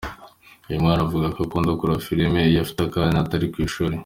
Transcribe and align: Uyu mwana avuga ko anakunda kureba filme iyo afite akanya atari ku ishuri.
Uyu 0.67 0.81
mwana 0.83 1.01
avuga 1.05 1.25
ko 1.33 1.37
anakunda 1.39 1.77
kureba 1.79 2.05
filme 2.07 2.39
iyo 2.49 2.59
afite 2.63 2.79
akanya 2.83 3.17
atari 3.23 3.45
ku 3.51 3.57
ishuri. 3.67 3.95